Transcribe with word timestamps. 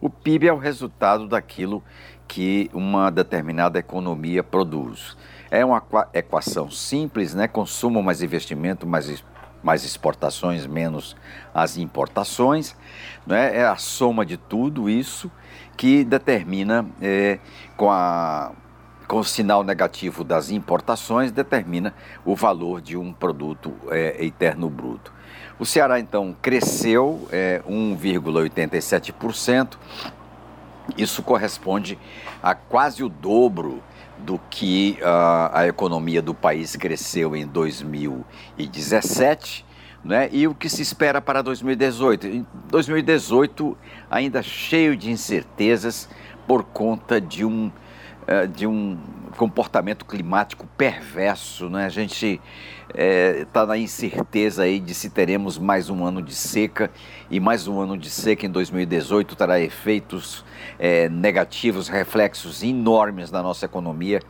O 0.00 0.08
PIB 0.08 0.46
é 0.46 0.52
o 0.52 0.58
resultado 0.58 1.26
daquilo 1.26 1.82
que 2.28 2.70
uma 2.72 3.10
determinada 3.10 3.80
economia 3.80 4.44
produz. 4.44 5.16
É 5.50 5.64
uma 5.64 5.82
equação 6.14 6.70
simples, 6.70 7.34
né? 7.34 7.48
Consumo 7.48 8.00
mais 8.00 8.22
investimento, 8.22 8.86
mais, 8.86 9.24
mais 9.66 9.84
exportações, 9.84 10.64
menos 10.64 11.16
as 11.52 11.76
importações. 11.76 12.76
Né? 13.26 13.58
É 13.58 13.66
a 13.66 13.74
soma 13.74 14.24
de 14.24 14.36
tudo 14.36 14.88
isso 14.88 15.28
que 15.76 16.04
determina 16.04 16.86
é, 17.02 17.40
com 17.76 17.90
a 17.90 18.52
com 19.08 19.18
o 19.20 19.24
sinal 19.24 19.62
negativo 19.62 20.24
das 20.24 20.50
importações, 20.50 21.30
determina 21.30 21.94
o 22.24 22.34
valor 22.34 22.80
de 22.80 22.96
um 22.96 23.12
produto 23.12 23.72
é, 23.88 24.24
interno 24.24 24.68
bruto. 24.68 25.12
O 25.60 25.66
Ceará, 25.66 26.00
então, 26.00 26.34
cresceu 26.42 27.28
é, 27.30 27.62
1,87%. 27.68 29.76
Isso 30.98 31.22
corresponde 31.22 31.96
a 32.42 32.52
quase 32.52 33.04
o 33.04 33.08
dobro 33.08 33.80
do 34.18 34.38
que 34.50 34.98
uh, 35.00 35.50
a 35.52 35.66
economia 35.66 36.22
do 36.22 36.34
país 36.34 36.76
cresceu 36.76 37.36
em 37.36 37.46
2017. 37.46 39.64
Né? 40.04 40.28
E 40.32 40.46
o 40.46 40.54
que 40.54 40.68
se 40.68 40.82
espera 40.82 41.20
para 41.20 41.42
2018? 41.42 42.26
Em 42.26 42.46
2018, 42.70 43.76
ainda 44.10 44.42
cheio 44.42 44.96
de 44.96 45.10
incertezas 45.10 46.08
por 46.46 46.62
conta 46.62 47.20
de 47.20 47.44
um 47.44 47.72
é, 48.26 48.46
de 48.46 48.66
um 48.66 48.98
comportamento 49.36 50.04
climático 50.04 50.66
perverso, 50.76 51.68
né? 51.68 51.84
A 51.84 51.88
gente 51.88 52.40
está 52.88 52.94
é, 52.94 53.44
tá 53.52 53.66
na 53.66 53.76
incerteza 53.76 54.62
aí 54.62 54.80
de 54.80 54.94
se 54.94 55.10
teremos 55.10 55.58
mais 55.58 55.90
um 55.90 56.04
ano 56.04 56.22
de 56.22 56.34
seca 56.34 56.90
e 57.30 57.38
mais 57.38 57.68
um 57.68 57.78
ano 57.78 57.96
de 57.96 58.10
seca 58.10 58.46
em 58.46 58.50
2018 58.50 59.36
terá 59.36 59.60
efeitos 59.60 60.44
é, 60.78 61.08
negativos, 61.08 61.88
reflexos 61.88 62.62
enormes 62.62 63.30
na 63.30 63.42
nossa 63.42 63.66
economia, 63.66 64.20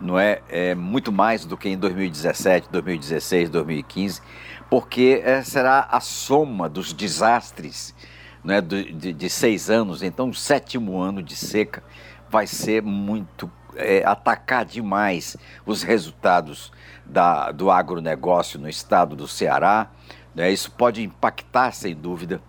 não 0.00 0.18
é? 0.18 0.40
é? 0.48 0.74
Muito 0.74 1.12
mais 1.12 1.44
do 1.44 1.56
que 1.56 1.68
em 1.68 1.76
2017, 1.76 2.68
2016, 2.70 3.50
2015, 3.50 4.22
porque 4.70 5.22
é, 5.24 5.42
será 5.42 5.86
a 5.90 6.00
soma 6.00 6.68
dos 6.68 6.92
desastres 6.92 7.94
né, 8.42 8.60
de, 8.60 8.92
de, 8.92 9.12
de 9.12 9.28
seis 9.28 9.68
anos, 9.68 10.02
então 10.02 10.30
o 10.30 10.34
sétimo 10.34 10.98
ano 10.98 11.22
de 11.22 11.34
seca 11.34 11.82
vai 12.28 12.46
ser 12.46 12.82
muito 12.82 13.50
é, 13.76 14.02
atacar 14.04 14.64
demais 14.64 15.36
os 15.64 15.82
resultados 15.82 16.72
da, 17.04 17.52
do 17.52 17.70
agronegócio 17.70 18.58
no 18.58 18.68
estado 18.68 19.14
do 19.14 19.28
Ceará. 19.28 19.90
Né? 20.34 20.50
Isso 20.50 20.70
pode 20.70 21.02
impactar, 21.02 21.72
sem 21.72 21.94
dúvida, 21.94 22.40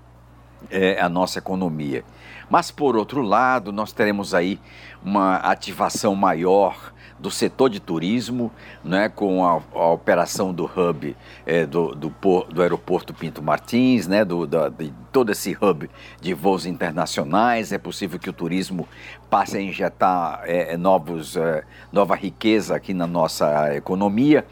é, 0.69 0.99
a 0.99 1.09
nossa 1.09 1.39
economia. 1.39 2.03
Mas, 2.49 2.71
por 2.71 2.95
outro 2.95 3.21
lado, 3.21 3.71
nós 3.71 3.91
teremos 3.91 4.33
aí 4.33 4.59
uma 5.03 5.35
ativação 5.37 6.15
maior 6.15 6.93
do 7.19 7.31
setor 7.31 7.69
de 7.69 7.79
turismo, 7.79 8.51
né, 8.83 9.09
com 9.09 9.45
a, 9.45 9.61
a 9.73 9.87
operação 9.87 10.53
do 10.53 10.65
hub 10.65 11.15
é, 11.45 11.65
do, 11.65 11.95
do, 11.95 12.13
do, 12.49 12.61
aeroporto 12.61 13.13
Pinto 13.13 13.41
Martins, 13.41 14.07
né, 14.07 14.23
do, 14.23 14.45
da, 14.45 14.69
de 14.69 14.93
todo 15.11 15.31
esse 15.31 15.57
hub 15.59 15.89
de 16.21 16.33
voos 16.33 16.65
internacionais. 16.65 17.71
É 17.71 17.77
possível 17.77 18.19
que 18.19 18.29
o 18.29 18.33
turismo 18.33 18.87
passe 19.29 19.57
a 19.57 19.61
injetar 19.61 20.41
é, 20.45 20.77
novos, 20.77 21.35
é, 21.35 21.63
nova 21.91 22.15
riqueza 22.15 22.75
aqui 22.75 22.93
na 22.93 23.07
nossa 23.07 23.75
economia. 23.75 24.45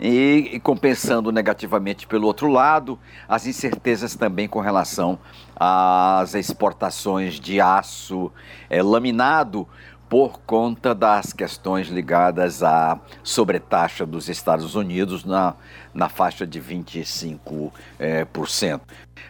E, 0.00 0.52
e, 0.52 0.60
compensando 0.60 1.30
negativamente 1.30 2.06
pelo 2.06 2.26
outro 2.26 2.48
lado 2.48 2.98
as 3.28 3.46
incertezas 3.46 4.16
também 4.16 4.48
com 4.48 4.58
relação 4.58 5.18
às 5.54 6.34
exportações 6.34 7.38
de 7.38 7.60
aço 7.60 8.32
é, 8.70 8.82
laminado 8.82 9.68
por 10.10 10.40
conta 10.40 10.92
das 10.92 11.32
questões 11.32 11.86
ligadas 11.86 12.64
à 12.64 12.98
sobretaxa 13.22 14.04
dos 14.04 14.28
Estados 14.28 14.74
Unidos 14.74 15.24
na, 15.24 15.54
na 15.94 16.08
faixa 16.08 16.44
de 16.44 16.60
25%. 16.60 17.70
É. 18.00 18.26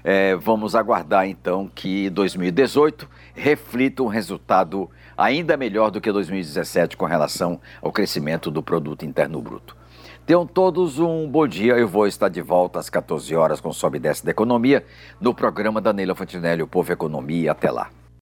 É, 0.02 0.34
vamos 0.36 0.74
aguardar 0.74 1.26
então 1.26 1.70
que 1.74 2.08
2018 2.08 3.06
reflita 3.34 4.02
um 4.02 4.06
resultado 4.06 4.90
ainda 5.18 5.54
melhor 5.54 5.90
do 5.90 6.00
que 6.00 6.10
2017 6.10 6.96
com 6.96 7.04
relação 7.04 7.60
ao 7.82 7.92
crescimento 7.92 8.50
do 8.50 8.62
produto 8.62 9.04
interno 9.04 9.42
bruto. 9.42 9.79
Tenham 10.30 10.46
todos 10.46 11.00
um 11.00 11.26
bom 11.28 11.44
dia. 11.44 11.76
Eu 11.76 11.88
vou 11.88 12.06
estar 12.06 12.28
de 12.28 12.40
volta 12.40 12.78
às 12.78 12.88
14 12.88 13.34
horas 13.34 13.60
com 13.60 13.72
Sobe 13.72 13.96
e 13.96 14.00
Desce 14.00 14.24
da 14.24 14.30
Economia 14.30 14.86
no 15.20 15.34
programa 15.34 15.80
da 15.80 15.92
Neila 15.92 16.14
Fontinelli, 16.14 16.62
o 16.62 16.68
Povo 16.68 16.92
Economia. 16.92 17.50
Até 17.50 17.68
lá. 17.68 17.90